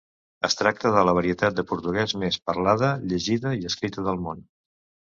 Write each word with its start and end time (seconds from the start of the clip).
Es 0.47 0.55
tracta 0.61 0.91
de 0.95 1.03
la 1.09 1.13
varietat 1.17 1.59
de 1.59 1.65
portuguès 1.73 2.17
més 2.25 2.41
parlada, 2.49 2.91
llegida 3.13 3.57
i 3.63 3.71
escrita 3.75 4.09
del 4.11 4.25
món. 4.27 4.47